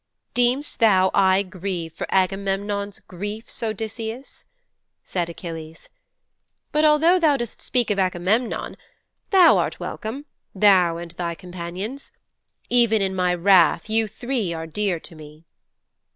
[0.33, 4.45] "''"Deem'st thou I grieve for Agamemnon's griefs, Odysseus?"
[5.03, 5.89] said Achilles.
[6.71, 8.77] "But although thou dost speak of Agamemnon
[9.29, 10.25] thou art welcome,
[10.55, 12.11] thou and thy companions.
[12.67, 15.45] Even in my wrath you three are dear to me."'